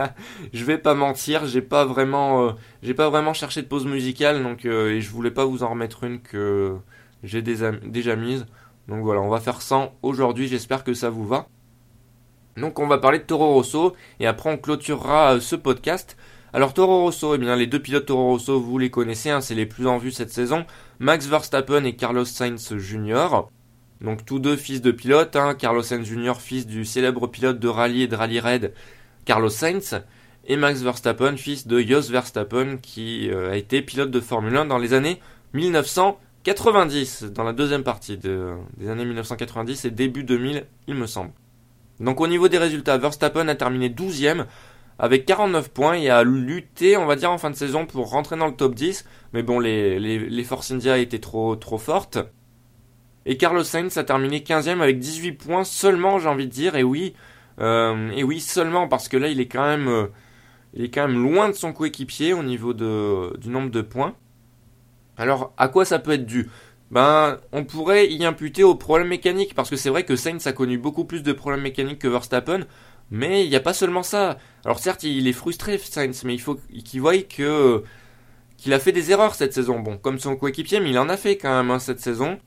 [0.52, 2.52] je vais pas mentir, j'ai pas vraiment, euh,
[2.84, 5.70] j'ai pas vraiment cherché de pause musicale, donc euh, et je voulais pas vous en
[5.70, 6.76] remettre une que
[7.22, 8.46] j'ai déjà mise.
[8.88, 11.48] Donc voilà, on va faire 100 aujourd'hui, j'espère que ça vous va.
[12.56, 16.16] Donc on va parler de Toro Rosso et après on clôturera euh, ce podcast
[16.54, 19.54] alors Toro Rosso, eh bien les deux pilotes Toro Rosso, vous les connaissez, hein, c'est
[19.54, 20.64] les plus en vue cette saison,
[20.98, 23.42] Max Verstappen et Carlos Sainz Jr.
[24.00, 26.36] Donc tous deux fils de pilotes, hein, Carlos Sainz Jr.
[26.40, 28.72] fils du célèbre pilote de rallye et de rallye raid
[29.26, 30.00] Carlos Sainz,
[30.46, 34.64] et Max Verstappen fils de Jos Verstappen qui euh, a été pilote de Formule 1
[34.64, 35.20] dans les années
[36.54, 41.32] 1990, dans la deuxième partie des années 1990 et début 2000 il me semble.
[42.00, 44.46] Donc au niveau des résultats, Verstappen a terminé 12ème
[44.98, 48.36] avec 49 points et a lutté, on va dire, en fin de saison pour rentrer
[48.36, 49.04] dans le top 10.
[49.32, 52.18] Mais bon, les, les, Force India étaient trop, trop fortes.
[53.26, 56.76] Et Carlos Sainz a terminé 15e avec 18 points seulement, j'ai envie de dire.
[56.76, 57.14] Et oui,
[57.60, 60.06] euh, et oui, seulement parce que là, il est quand même, euh,
[60.74, 64.14] il est quand loin de son coéquipier au niveau du nombre de points.
[65.18, 66.48] Alors, à quoi ça peut être dû?
[66.90, 70.52] Ben, on pourrait y imputer aux problèmes mécaniques, parce que c'est vrai que Sainz a
[70.52, 72.60] connu beaucoup plus de problèmes mécaniques que Verstappen,
[73.10, 74.38] mais il n'y a pas seulement ça.
[74.64, 77.82] Alors certes, il est frustré, Sainz, mais il faut qu'il voie que
[78.56, 79.80] qu'il a fait des erreurs cette saison.
[79.80, 82.38] Bon, comme son coéquipier, mais il en a fait quand même hein, cette saison.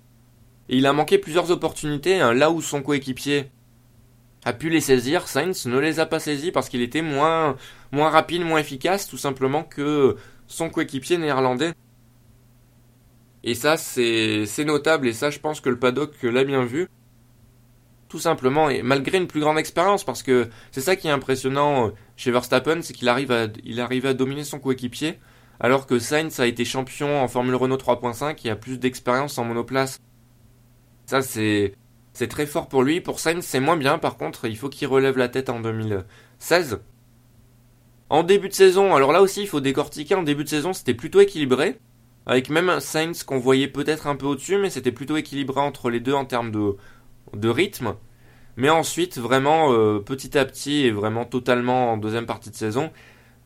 [0.70, 2.20] Et il a manqué plusieurs opportunités.
[2.20, 3.50] Hein, là où son coéquipier
[4.44, 7.56] a pu les saisir, Sainz ne les a pas saisis parce qu'il était moins,
[7.92, 11.74] moins rapide, moins efficace, tout simplement que son coéquipier néerlandais.
[13.44, 16.88] Et ça, c'est notable, et ça, je pense que le paddock l'a bien vu
[18.12, 21.88] tout simplement, et malgré une plus grande expérience, parce que c'est ça qui est impressionnant
[21.88, 25.18] euh, chez Verstappen, c'est qu'il arrive à, il arrive à dominer son coéquipier,
[25.62, 29.46] alors que Sainz a été champion en Formule Renault 3.5 et a plus d'expérience en
[29.46, 30.02] monoplace.
[31.06, 31.74] Ça, c'est,
[32.12, 33.00] c'est très fort pour lui.
[33.00, 36.82] Pour Sainz, c'est moins bien, par contre, il faut qu'il relève la tête en 2016.
[38.10, 40.94] En début de saison, alors là aussi, il faut décortiquer, en début de saison, c'était
[40.94, 41.80] plutôt équilibré.
[42.32, 46.00] Avec même Sainz qu'on voyait peut-être un peu au-dessus, mais c'était plutôt équilibré entre les
[46.00, 47.96] deux en termes de, rythme.
[48.56, 52.90] Mais ensuite, vraiment, euh, petit à petit, et vraiment totalement en deuxième partie de saison,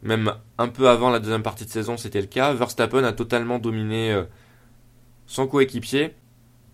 [0.04, 3.58] même un peu avant la deuxième partie de saison, c'était le cas, Verstappen a totalement
[3.58, 4.26] dominé euh,
[5.26, 6.14] son coéquipier.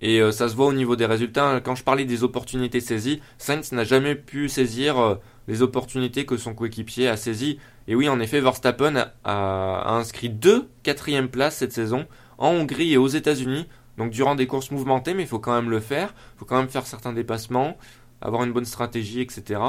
[0.01, 1.61] Et euh, ça se voit au niveau des résultats.
[1.63, 6.53] Quand je parlais des opportunités saisies, Sainz n'a jamais pu saisir les opportunités que son
[6.53, 7.59] coéquipier a saisies.
[7.87, 12.97] Et oui, en effet, Verstappen a, inscrit deux quatrièmes places cette saison en Hongrie et
[12.97, 13.67] aux États-Unis.
[13.97, 16.13] Donc durant des courses mouvementées, mais il faut quand même le faire.
[16.35, 17.77] Il faut quand même faire certains dépassements,
[18.21, 19.59] avoir une bonne stratégie, etc.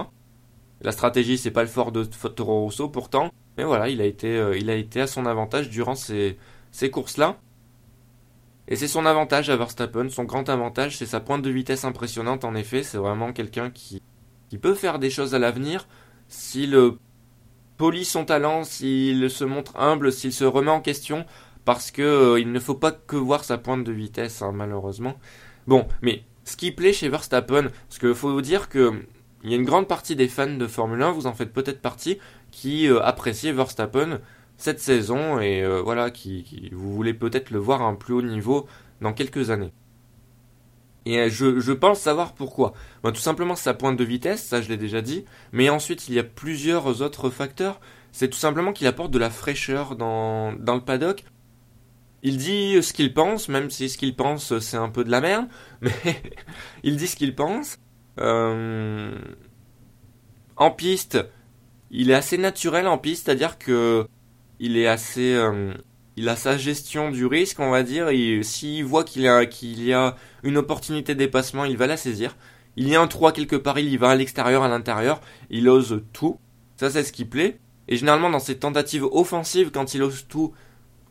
[0.81, 4.37] La stratégie, c'est pas le fort de Toro Rosso pourtant, mais voilà, il a été,
[4.37, 6.39] euh, il a été à son avantage durant ces,
[6.71, 7.39] ces courses-là.
[8.69, 12.45] Et c'est son avantage à Verstappen, son grand avantage, c'est sa pointe de vitesse impressionnante
[12.45, 14.01] en effet, c'est vraiment quelqu'un qui,
[14.53, 15.89] qui peut faire des choses à l'avenir
[16.29, 16.79] s'il
[17.79, 21.25] polie son talent, s'il se montre humble, s'il se remet en question,
[21.65, 25.15] parce que euh, il ne faut pas que voir sa pointe de vitesse, hein, malheureusement.
[25.67, 28.93] Bon, mais ce qui plaît chez Verstappen, parce qu'il faut vous dire que
[29.43, 31.81] il y a une grande partie des fans de Formule 1, vous en faites peut-être
[31.81, 32.19] partie,
[32.51, 33.01] qui euh,
[33.55, 34.21] Verstappen
[34.59, 38.21] cette saison et euh, voilà, qui, vous voulez peut-être le voir à un plus haut
[38.21, 38.67] niveau
[39.01, 39.73] dans quelques années.
[41.05, 42.75] Et je, je pense savoir pourquoi.
[43.03, 46.19] Tout simplement sa pointe de vitesse, ça je l'ai déjà dit, mais ensuite il y
[46.19, 47.81] a plusieurs autres facteurs.
[48.13, 51.25] C'est tout simplement qu'il apporte de la fraîcheur dans, dans le paddock
[52.23, 55.21] il dit ce qu'il pense, même si ce qu'il pense c'est un peu de la
[55.21, 55.47] merde,
[55.81, 56.23] mais
[56.83, 57.79] il dit ce qu'il pense.
[58.21, 59.15] Euh,
[60.57, 61.19] en piste,
[61.91, 64.07] il est assez naturel en piste, c'est-à-dire que
[64.61, 65.75] il est assez, euh,
[66.17, 68.09] il a sa gestion du risque, on va dire.
[68.09, 72.37] Et s'il voit qu'il y y a une opportunité de dépassement, il va la saisir.
[72.77, 75.21] Il y a un 3 quelque part, il y va à l'extérieur, à l'intérieur.
[75.51, 76.39] Il ose tout.
[76.77, 77.59] Ça, c'est ce qui plaît.
[77.89, 80.53] Et généralement, dans ses tentatives offensives, quand il ose tout,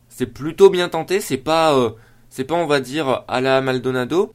[0.08, 1.20] c'est plutôt bien tenté.
[1.20, 1.94] C'est pas,
[2.30, 4.32] c'est pas, on va dire, à la Maldonado.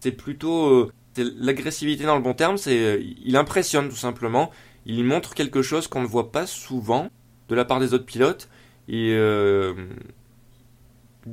[0.00, 2.56] C'est plutôt l'agressivité dans le bon terme.
[2.56, 4.50] C'est, il impressionne tout simplement.
[4.86, 7.08] Il montre quelque chose qu'on ne voit pas souvent
[7.48, 8.48] de la part des autres pilotes.
[8.88, 9.14] Et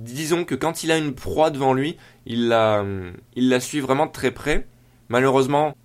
[0.04, 2.84] disons que quand il a une proie devant lui, il la,
[3.60, 4.68] suit vraiment très près.
[5.10, 5.76] Malheureusement,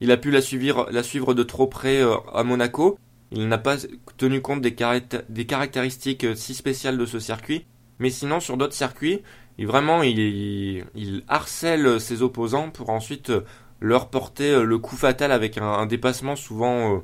[0.00, 2.98] il a pu la suivre, de trop près euh, à Monaco.
[3.32, 3.76] Il n'a pas
[4.16, 7.66] tenu compte des, caractéristiques euh, si spéciales de ce circuit.
[7.98, 9.22] Mais sinon, sur d'autres circuits,
[9.58, 10.84] il, vraiment, il,
[11.26, 13.44] harcèle ses opposants pour ensuite euh,
[13.80, 17.02] leur porter le coup fatal avec un, dépassement souvent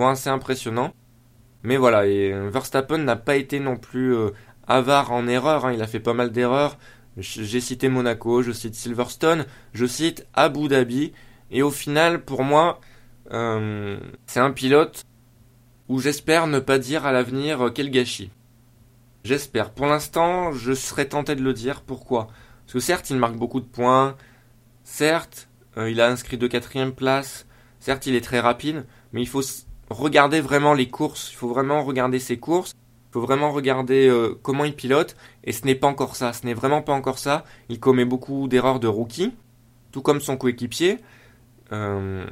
[0.00, 0.92] assez impressionnant.
[1.62, 4.16] Mais voilà, et Verstappen n'a pas été non plus
[4.66, 5.72] avare en erreur, hein.
[5.72, 6.76] il a fait pas mal d'erreurs.
[7.16, 9.44] J'ai cité Monaco, je cite Silverstone,
[9.74, 11.12] je cite Abu Dhabi,
[11.50, 12.80] et au final, pour moi,
[13.32, 15.04] euh, c'est un pilote
[15.88, 18.30] où j'espère ne pas dire à l'avenir euh, quel gâchis.
[19.24, 19.70] J'espère.
[19.70, 21.82] Pour l'instant, je serais tenté de le dire.
[21.82, 22.28] Pourquoi?
[22.64, 24.16] Parce que certes, il marque beaucoup de points,
[24.82, 27.46] certes, euh, il a inscrit de quatrième place,
[27.78, 29.42] certes, il est très rapide, mais il faut
[29.92, 32.72] regarder vraiment les courses, il faut vraiment regarder ses courses,
[33.12, 36.54] faut vraiment regarder euh, comment il pilote, et ce n'est pas encore ça, ce n'est
[36.54, 37.44] vraiment pas encore ça.
[37.68, 39.32] Il commet beaucoup d'erreurs de rookie,
[39.92, 40.98] tout comme son coéquipier,
[41.72, 42.24] euh,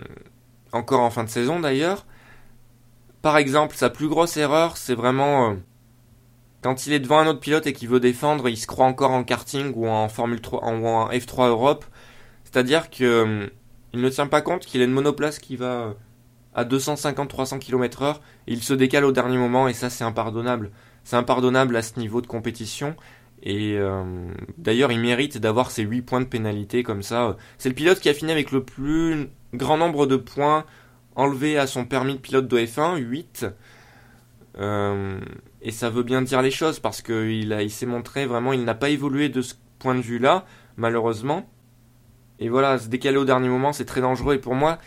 [0.73, 2.07] encore en fin de saison d'ailleurs.
[3.23, 5.55] Par exemple, sa plus grosse erreur, c'est vraiment euh,
[6.63, 9.11] quand il est devant un autre pilote et qu'il veut défendre, il se croit encore
[9.11, 11.85] en karting ou en Formule 3 ou en F3 Europe.
[12.45, 13.51] C'est-à-dire que
[13.93, 15.95] il ne tient pas compte qu'il a une monoplace qui va
[16.55, 20.71] à 250-300 km/h, il se décale au dernier moment et ça c'est impardonnable.
[21.05, 22.97] C'est impardonnable à ce niveau de compétition
[23.43, 24.05] et euh,
[24.59, 27.37] d'ailleurs il mérite d'avoir ses 8 points de pénalité comme ça.
[27.59, 30.65] C'est le pilote qui a fini avec le plus grand nombre de points
[31.15, 33.47] enlevés à son permis de pilote de F1, 8.
[34.59, 35.21] Euh,
[35.63, 38.75] et ça veut bien dire les choses parce qu'il il s'est montré vraiment, il n'a
[38.75, 40.45] pas évolué de ce point de vue-là,
[40.77, 41.49] malheureusement.
[42.39, 44.35] Et voilà, se décaler au dernier moment, c'est très dangereux.
[44.35, 44.79] Et pour moi,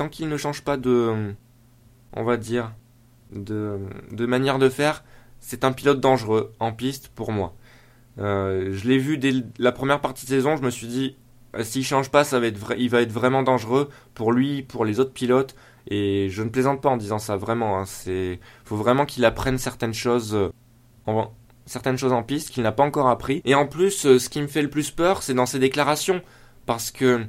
[0.00, 1.34] tant qu'il ne change pas de,
[2.14, 2.72] on va dire,
[3.32, 3.76] de,
[4.24, 5.04] manière de faire,
[5.40, 7.54] c'est un pilote dangereux en piste pour moi.
[8.18, 11.18] Euh, je l'ai vu dès la première partie de saison, je me suis dit,
[11.54, 14.86] euh, s'il change pas, ça va être il va être vraiment dangereux pour lui, pour
[14.86, 15.54] les autres pilotes.
[15.88, 17.78] Et je ne plaisante pas en disant ça vraiment.
[17.78, 20.50] Hein, c'est, faut vraiment qu'il apprenne certaines choses, euh,
[21.06, 21.30] en,
[21.66, 23.42] certaines choses en piste qu'il n'a pas encore appris.
[23.44, 26.22] Et en plus, ce qui me fait le plus peur, c'est dans ses déclarations,
[26.64, 27.26] parce que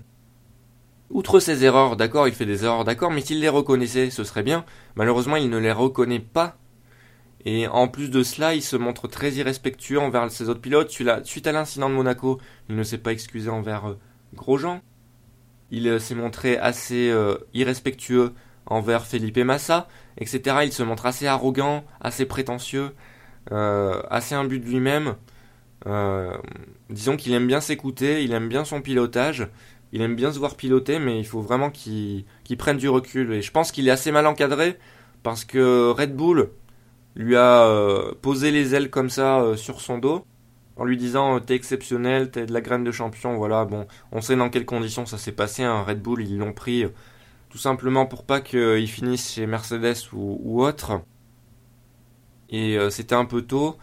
[1.11, 4.43] Outre ses erreurs, d'accord, il fait des erreurs, d'accord, mais s'il les reconnaissait, ce serait
[4.43, 4.63] bien.
[4.95, 6.57] Malheureusement, il ne les reconnaît pas.
[7.43, 10.91] Et en plus de cela, il se montre très irrespectueux envers ses autres pilotes.
[11.25, 13.99] Suite à l'incident de Monaco, il ne s'est pas excusé envers euh,
[14.35, 14.81] Grosjean.
[15.69, 18.33] Il euh, s'est montré assez euh, irrespectueux
[18.65, 20.57] envers Felipe Massa, etc.
[20.63, 22.91] Il se montre assez arrogant, assez prétentieux,
[23.49, 25.15] assez imbu de lui-même.
[26.89, 29.47] disons qu'il aime bien s'écouter, il aime bien son pilotage
[29.93, 32.25] il aime bien se voir piloter, mais il faut vraiment qu'il
[32.57, 33.33] prenne du recul.
[33.33, 34.77] Et je pense qu'il est assez mal encadré
[35.23, 36.49] parce que Red Bull
[37.15, 40.25] lui a euh, posé les ailes comme ça euh, sur son dos
[40.77, 43.35] en lui disant euh, t'es exceptionnel, t'es de la graine de champion.
[43.35, 45.63] Voilà, bon, on sait dans quelles conditions ça s'est passé.
[45.63, 45.83] Hein.
[45.83, 46.85] Red Bull, ils l'ont pris
[47.49, 51.01] tout simplement pour pas qu'il finisse chez Mercedes ou, ou autre.
[52.49, 53.77] Et c'était un peu tôt.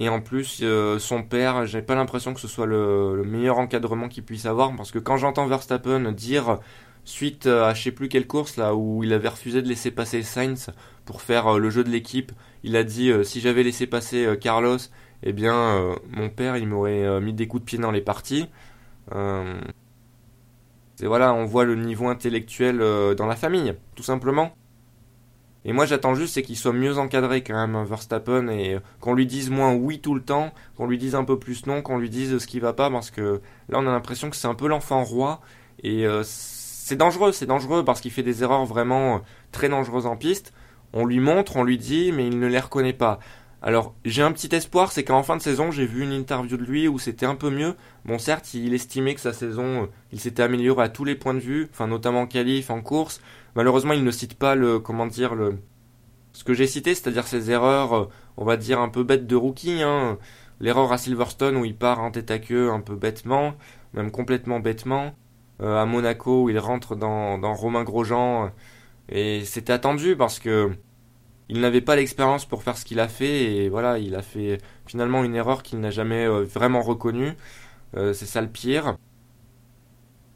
[0.00, 4.08] Et en plus, euh, son père, j'ai pas l'impression que ce soit le, meilleur encadrement
[4.08, 6.60] qu'il puisse avoir, parce que quand j'entends Verstappen dire,
[7.04, 10.22] suite à je sais plus quelle course, là, où il avait refusé de laisser passer
[10.22, 10.70] Sainz
[11.04, 12.30] pour faire euh, le jeu de l'équipe,
[12.62, 14.78] il a dit, euh, si j'avais laissé passer Carlos,
[15.24, 18.48] eh bien, mon père, il m'aurait mis des coups de pied dans les parties.
[19.12, 22.78] Et voilà, on voit le niveau intellectuel
[23.16, 24.52] dans la famille, tout simplement.
[25.64, 29.26] Et moi j'attends juste c'est qu'il soit mieux encadré quand même Verstappen et qu'on lui
[29.26, 32.10] dise moins oui tout le temps, qu'on lui dise un peu plus non, qu'on lui
[32.10, 34.68] dise ce qui va pas parce que là on a l'impression que c'est un peu
[34.68, 35.40] l'enfant roi
[35.82, 39.20] et euh, c'est dangereux, c'est dangereux parce qu'il fait des erreurs vraiment
[39.52, 40.52] très dangereuses en piste.
[40.92, 43.18] On lui montre, on lui dit mais il ne les reconnaît pas.
[43.60, 46.62] Alors j'ai un petit espoir, c'est qu'en fin de saison j'ai vu une interview de
[46.62, 47.74] lui où c'était un peu mieux.
[48.04, 51.34] Bon certes il estimait que sa saison, euh, il s'était amélioré à tous les points
[51.34, 53.20] de vue, enfin notamment en qualif, en course.
[53.54, 55.58] Malheureusement il ne cite pas le, comment dire, le,
[56.32, 59.36] ce que j'ai cité, c'est-à-dire ses erreurs, euh, on va dire un peu bêtes de
[59.36, 59.82] rookie.
[59.82, 60.18] Hein.
[60.60, 63.54] L'erreur à Silverstone où il part en tête à queue un peu bêtement,
[63.94, 65.14] même complètement bêtement.
[65.60, 68.52] Euh, à Monaco où il rentre dans, Romain Grosjean.
[69.08, 70.70] et c'était attendu parce que
[71.48, 74.58] il n'avait pas l'expérience pour faire ce qu'il a fait et voilà, il a fait
[74.86, 77.32] finalement une erreur qu'il n'a jamais euh, vraiment reconnue.
[77.96, 78.96] Euh, c'est ça le pire.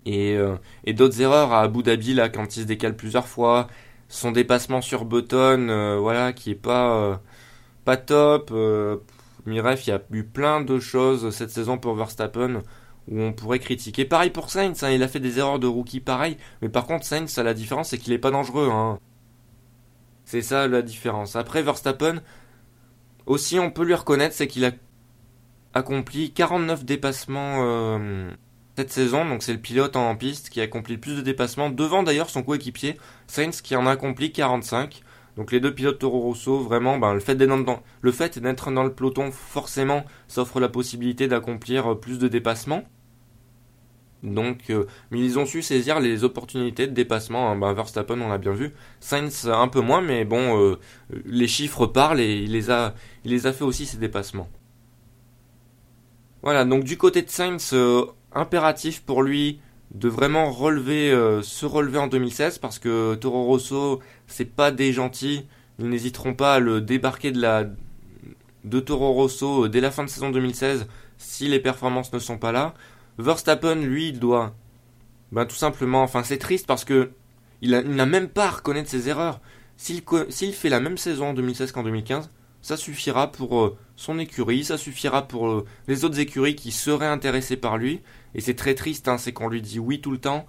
[0.06, 3.68] Et, euh, et d'autres erreurs à Abu Dhabi là quand il se décale plusieurs fois,
[4.08, 7.20] son dépassement sur Button, voilà, qui est pas
[7.84, 8.52] pas top.
[9.46, 12.62] Miref, il y a eu plein de choses cette saison pour Verstappen
[13.08, 14.04] où on pourrait critiquer.
[14.04, 17.04] Pareil pour Sainz, hein, il a fait des erreurs de rookie pareil, mais par contre
[17.04, 18.68] Sainz, la différence, c'est qu'il est pas dangereux.
[18.70, 18.98] Hein.
[20.24, 21.36] C'est ça la différence.
[21.36, 22.22] Après Verstappen,
[23.26, 24.70] aussi on peut lui reconnaître, c'est qu'il a
[25.74, 28.30] accompli 49 dépassements euh,
[28.76, 31.68] cette saison, donc c'est le pilote en piste qui a accompli le plus de dépassements,
[31.68, 35.02] devant d'ailleurs son coéquipier, Sainz qui en a accompli 45.
[35.36, 38.70] Donc les deux pilotes Toro Rosso, vraiment, ben, le fait d'être dans, le fait d'être
[38.70, 42.84] dans le peloton, forcément, ça offre la possibilité d'accomplir euh, plus de dépassements.
[44.22, 47.50] Donc, euh, mais ils ont su saisir les opportunités de dépassement.
[47.50, 47.56] Hein.
[47.56, 48.72] Ben, Verstappen, on l'a bien vu.
[49.00, 50.78] Sainz, un peu moins, mais bon, euh,
[51.24, 54.48] les chiffres parlent et il les a, il les a fait aussi ces dépassements.
[56.42, 57.74] Voilà, donc du côté de Sainz,
[58.34, 59.60] impératif pour lui
[59.94, 64.92] de vraiment relever, euh, se relever en 2016 parce que Toro Rosso, c'est pas des
[64.92, 65.46] gentils.
[65.78, 67.66] Ils n'hésiteront pas à le débarquer de la
[68.64, 70.86] de Toro Rosso euh, dès la fin de saison 2016
[71.18, 72.74] si les performances ne sont pas là.
[73.18, 74.54] Verstappen, lui, il doit,
[75.30, 77.10] ben tout simplement, enfin c'est triste parce que
[77.60, 79.40] il n'a même pas à reconnaître ses erreurs.
[79.76, 82.30] S'il fait la même saison en 2016 qu'en 2015,
[82.62, 87.56] ça suffira pour euh, son écurie, ça suffira pour les autres écuries qui seraient intéressées
[87.56, 88.00] par lui
[88.34, 90.46] et c'est très triste, hein, c'est qu'on lui dit oui tout le temps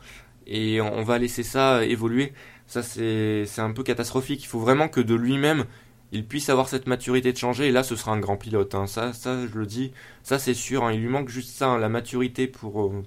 [0.47, 2.33] et on va laisser ça évoluer.
[2.67, 4.43] Ça, c'est un peu catastrophique.
[4.43, 5.65] Il faut vraiment que de lui-même,
[6.11, 7.67] il puisse avoir cette maturité de changer.
[7.67, 8.75] Et là, ce sera un grand pilote.
[8.75, 8.87] Hein.
[8.87, 9.93] Ça, ça, je le dis.
[10.23, 10.83] Ça, c'est sûr.
[10.83, 10.93] Hein.
[10.93, 12.83] Il lui manque juste ça, la maturité pour.
[12.83, 13.03] Euh,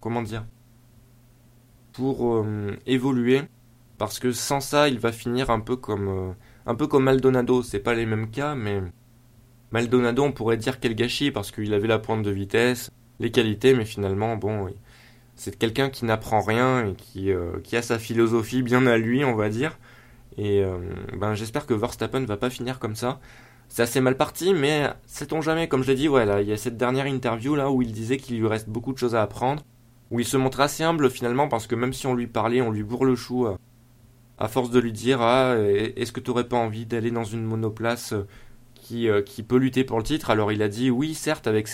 [0.00, 0.44] comment dire?
[1.92, 3.42] Pour euh, évoluer.
[3.98, 6.08] Parce que sans ça, il va finir un peu comme.
[6.08, 6.32] Euh,
[6.68, 7.62] un peu comme Maldonado.
[7.62, 8.80] C'est pas les mêmes cas, mais.
[9.72, 13.74] Maldonado, on pourrait dire quel gâchis parce qu'il avait la pointe de vitesse, les qualités,
[13.74, 14.70] mais finalement, bon,
[15.34, 19.26] c'est quelqu'un qui n'apprend rien et qui, euh, qui a sa philosophie bien à lui,
[19.26, 19.78] on va dire.
[20.38, 20.78] Et euh,
[21.18, 23.20] ben, j'espère que Verstappen va pas finir comme ça.
[23.68, 26.56] C'est assez mal parti, mais sait-on jamais, comme je l'ai dit, voilà, il y a
[26.56, 29.64] cette dernière interview là où il disait qu'il lui reste beaucoup de choses à apprendre,
[30.10, 32.70] où il se montre assez humble finalement, parce que même si on lui parlait, on
[32.70, 33.58] lui bourre le chou à,
[34.38, 37.44] à force de lui dire Ah, est-ce que tu n'aurais pas envie d'aller dans une
[37.44, 38.14] monoplace
[38.74, 40.30] qui, euh, qui peut lutter pour le titre?
[40.30, 41.68] Alors il a dit oui, certes, avec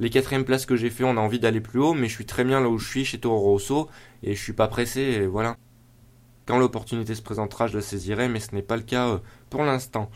[0.00, 2.26] les quatrièmes places que j'ai fait, on a envie d'aller plus haut, mais je suis
[2.26, 3.88] très bien là où je suis chez Toro Rosso
[4.22, 5.00] et je suis pas pressé.
[5.00, 5.56] Et voilà.
[6.46, 9.62] Quand l'opportunité se présentera, je la saisirai, mais ce n'est pas le cas euh, pour
[9.62, 10.10] l'instant.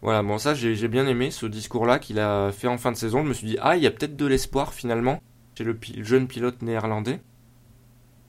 [0.00, 3.24] Voilà, bon ça j'ai bien aimé ce discours-là qu'il a fait en fin de saison.
[3.24, 5.20] Je me suis dit ah il y a peut-être de l'espoir finalement
[5.56, 7.20] chez le, jeune pilote néerlandais.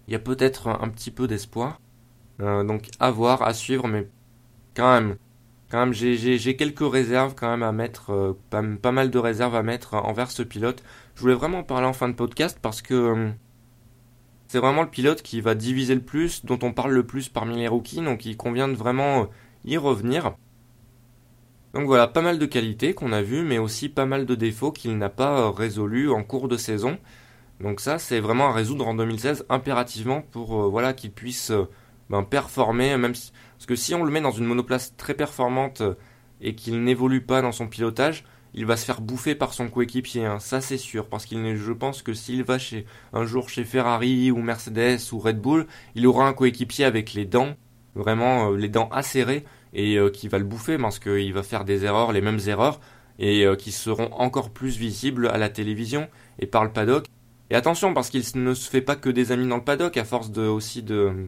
[0.08, 1.80] Il y a peut-être un, petit peu d'espoir.
[2.42, 4.08] Euh, donc à voir, à suivre, mais
[4.76, 5.18] quand même
[5.70, 9.64] quand même, j'ai quelques réserves quand même à mettre, euh, pas, mal de réserves à
[9.64, 10.84] mettre envers ce pilote.
[11.16, 13.30] Je voulais vraiment parler en fin de podcast parce que euh,
[14.48, 17.58] c'est vraiment le pilote qui va diviser le plus, dont on parle le plus parmi
[17.58, 19.26] les rookies, donc il convient de vraiment euh,
[19.64, 20.36] y revenir.
[21.76, 24.72] Donc voilà, pas mal de qualités qu'on a vues, mais aussi pas mal de défauts
[24.72, 26.98] qu'il n'a pas résolus en cours de saison.
[27.60, 31.52] Donc ça, c'est vraiment à résoudre en 2016 impérativement pour voilà qu'il puisse
[32.10, 35.82] ben, performer, même si parce que si on le met dans une monoplace très performante
[35.82, 35.96] euh,
[36.40, 40.26] et qu'il n'évolue pas dans son pilotage, il va se faire bouffer par son coéquipier,
[40.26, 40.40] hein.
[40.40, 44.32] ça c'est sûr, parce qu'il je pense que s'il va chez un jour chez Ferrari
[44.32, 47.58] ou Mercedes ou Red Bull, il aura un coéquipier avec les dents,
[47.96, 49.44] vraiment euh, les dents acérées,
[49.74, 52.80] et euh, qui va le bouffer parce qu'il va faire des erreurs, les mêmes erreurs,
[53.22, 56.08] et qui seront encore plus visibles à la télévision
[56.40, 57.06] et par le paddock.
[57.50, 60.06] Et attention, parce qu'il ne se fait pas que des amis dans le paddock, à
[60.06, 61.28] force de aussi de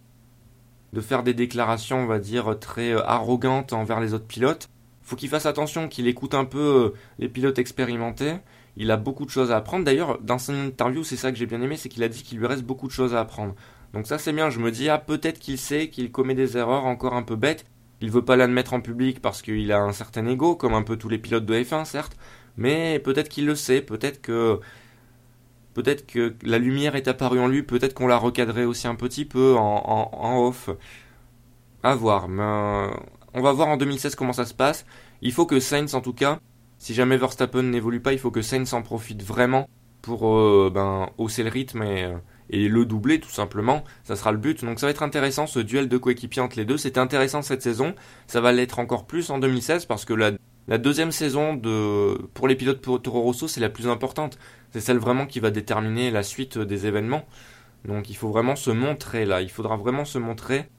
[0.93, 4.69] de faire des déclarations, on va dire, très euh, arrogantes envers les autres pilotes.
[5.01, 8.36] Faut qu'il fasse attention, qu'il écoute un peu euh, les pilotes expérimentés.
[8.77, 9.84] Il a beaucoup de choses à apprendre.
[9.84, 12.39] D'ailleurs, dans son interview, c'est ça que j'ai bien aimé, c'est qu'il a dit qu'il
[12.39, 13.56] lui reste beaucoup de choses à apprendre.
[13.93, 16.86] Donc ça c'est bien, je me dis, ah peut-être qu'il sait qu'il commet des erreurs
[16.86, 17.66] encore un peu bêtes.
[17.99, 20.95] Il veut pas l'admettre en public parce qu'il a un certain ego, comme un peu
[20.95, 22.18] tous les pilotes de F1, certes.
[22.57, 24.59] Mais peut-être qu'il le sait, peut-être que
[25.74, 29.26] Peut-être que la lumière est apparue en lui, peut-être qu'on l'a recadré aussi un petit
[29.26, 30.69] peu en, off.
[31.84, 32.28] À voir.
[32.28, 32.89] Mais euh,
[33.34, 34.86] on va voir en 2016 comment ça se passe.
[35.22, 36.39] Il faut que Sainz, en tout cas,
[36.78, 39.67] si jamais Verstappen n'évolue pas, il faut que Sainz en profite vraiment
[40.01, 42.17] pour euh, ben, hausser le rythme et, euh,
[42.49, 43.84] et, le doubler tout simplement.
[44.03, 44.63] Ça sera le but.
[44.65, 46.78] Donc ça va être intéressant ce duel de coéquipiers entre les deux.
[46.78, 47.95] C'était intéressant cette saison.
[48.28, 50.32] Ça va l'être encore plus en 2016 parce que la,
[50.67, 54.38] la deuxième saison de pour les pilotes pour Toro Rosso c'est la plus importante
[54.72, 57.26] c'est celle vraiment qui va déterminer la suite des événements.
[57.86, 60.69] Donc il faut vraiment se montrer là, il faudra vraiment se montrer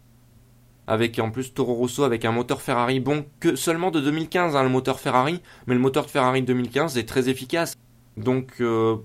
[0.86, 4.62] avec en plus Toro Rosso avec un moteur Ferrari bon que seulement de 2015 hein,
[4.62, 7.74] le moteur Ferrari, mais le moteur de Ferrari 2015 est très efficace.
[8.16, 8.96] Donc euh,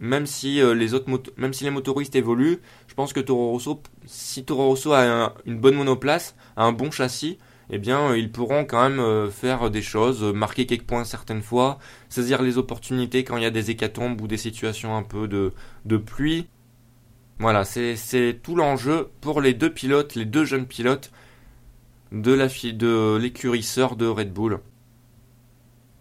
[0.00, 3.82] même si euh, les autres même si les motoristes évoluent, je pense que Toro Rosso
[4.06, 7.38] si Toro Rosso a une bonne monoplace, a un bon châssis
[7.70, 12.42] eh bien, ils pourront quand même faire des choses, marquer quelques points certaines fois, saisir
[12.42, 15.52] les opportunités quand il y a des hécatombes ou des situations un peu de,
[15.84, 16.48] de pluie.
[17.38, 21.10] Voilà, c'est tout l'enjeu pour les deux pilotes, les deux jeunes pilotes
[22.12, 23.66] de la de l'écurie
[23.96, 24.60] de Red Bull.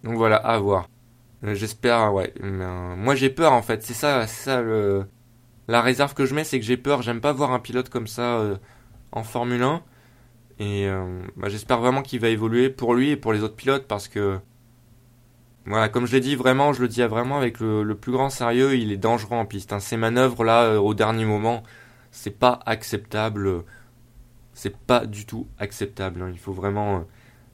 [0.04, 0.88] Donc voilà, à voir.
[1.44, 2.34] Euh, j'espère, ouais.
[2.44, 5.06] Euh, moi j'ai peur en fait, c'est ça, ça le,
[5.68, 7.02] la réserve que je mets, c'est que j'ai peur.
[7.02, 8.58] J'aime pas voir un pilote comme ça euh,
[9.12, 9.82] en Formule 1.
[10.60, 10.90] Et
[11.38, 14.40] bah, j'espère vraiment qu'il va évoluer pour lui et pour les autres pilotes parce que
[15.70, 18.76] voilà, comme je l'ai dit vraiment, je le dis vraiment avec le, plus grand sérieux,
[18.76, 19.72] il est dangereux en piste.
[19.72, 19.80] Hein.
[19.80, 21.62] Ces manœuvres là euh, au dernier moment,
[22.10, 23.64] c'est pas acceptable.
[24.54, 26.24] C'est pas du tout acceptable.
[26.24, 26.30] Hein.
[26.32, 27.02] Il faut vraiment, euh,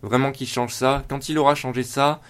[0.02, 1.04] vraiment qu'il change ça.
[1.10, 2.22] Quand il aura changé ça,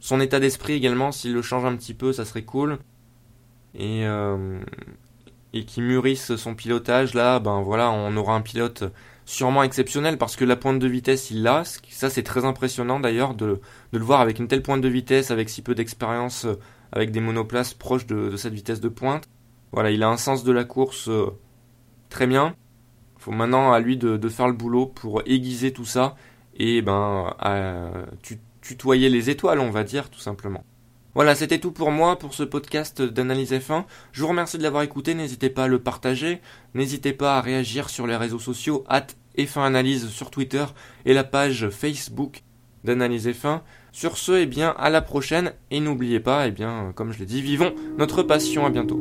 [0.00, 2.78] son état d'esprit également, s'il le change un petit peu, ça serait cool.
[3.74, 4.60] Et euh,
[5.52, 8.84] et qu'il mûrisse son pilotage là, ben voilà, on aura un pilote
[9.24, 11.64] sûrement exceptionnel parce que la pointe de vitesse il l'a.
[11.64, 13.60] Ça c'est très impressionnant d'ailleurs de,
[13.92, 16.58] le voir avec une telle pointe de vitesse, avec si peu d'expérience, euh,
[16.92, 19.28] avec des monoplaces proches de, cette vitesse de pointe.
[19.72, 21.30] Voilà, il a un sens de la course euh,
[22.08, 22.54] très bien.
[23.18, 26.16] Il faut maintenant à lui de, faire le boulot pour aiguiser tout ça
[26.56, 27.34] et ben
[28.60, 30.64] tutoyer les étoiles on va dire tout simplement.
[31.14, 33.84] Voilà, c'était tout pour moi pour ce podcast d'analyse F1.
[34.12, 36.40] Je vous remercie de l'avoir écouté, n'hésitez pas à le partager,
[36.74, 40.64] n'hésitez pas à réagir sur les réseaux sociaux, at F1 Analyse sur Twitter
[41.04, 42.42] et la page Facebook
[42.84, 43.60] d'analyse F1.
[43.92, 47.26] Sur ce, eh bien, à la prochaine et n'oubliez pas, eh bien, comme je l'ai
[47.26, 49.00] dit, vivons notre passion, à bientôt.